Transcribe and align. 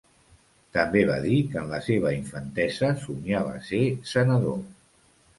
També 0.75 1.01
va 1.09 1.17
dir 1.25 1.35
que 1.49 1.59
en 1.59 1.67
la 1.73 1.81
seva 1.87 2.13
infantesa 2.15 2.89
somiava 3.03 3.53
ser 3.67 3.83
senador. 4.13 4.57